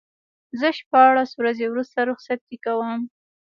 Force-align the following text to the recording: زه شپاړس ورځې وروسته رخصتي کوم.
زه 0.59 0.67
شپاړس 0.79 1.29
ورځې 1.35 1.65
وروسته 1.69 1.97
رخصتي 2.09 2.57
کوم. 2.65 2.99